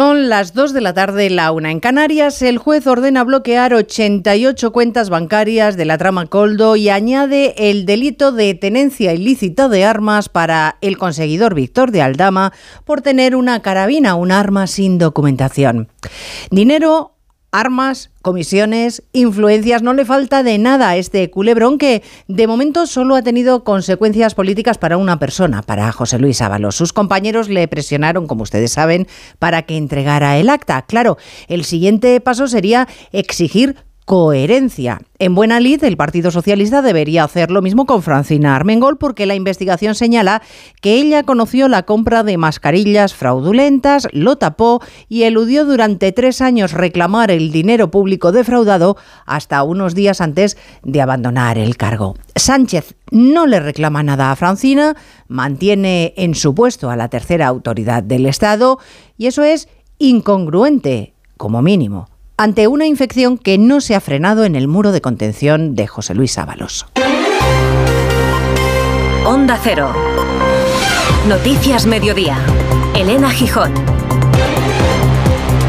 [0.00, 2.40] Son las 2 de la tarde, la una en Canarias.
[2.40, 8.32] El juez ordena bloquear 88 cuentas bancarias de la trama Coldo y añade el delito
[8.32, 12.54] de tenencia ilícita de armas para el conseguidor Víctor de Aldama
[12.86, 15.88] por tener una carabina, un arma sin documentación.
[16.50, 17.19] Dinero
[17.52, 23.16] armas, comisiones, influencias, no le falta de nada a este culebrón que de momento solo
[23.16, 26.76] ha tenido consecuencias políticas para una persona, para José Luis Ábalos.
[26.76, 29.08] Sus compañeros le presionaron, como ustedes saben,
[29.38, 30.82] para que entregara el acta.
[30.82, 31.18] Claro,
[31.48, 35.00] el siguiente paso sería exigir coherencia.
[35.20, 39.34] En buena lid, el Partido Socialista debería hacer lo mismo con Francina Armengol porque la
[39.36, 40.42] investigación señala
[40.80, 46.72] que ella conoció la compra de mascarillas fraudulentas, lo tapó y eludió durante tres años
[46.72, 52.16] reclamar el dinero público defraudado hasta unos días antes de abandonar el cargo.
[52.34, 54.96] Sánchez no le reclama nada a Francina,
[55.28, 58.80] mantiene en su puesto a la tercera autoridad del Estado
[59.16, 62.09] y eso es incongruente, como mínimo
[62.40, 66.14] ante una infección que no se ha frenado en el muro de contención de José
[66.14, 66.86] Luis Ábalos.
[69.26, 69.92] Onda Cero.
[71.28, 72.38] Noticias Mediodía.
[72.94, 73.74] Elena Gijón.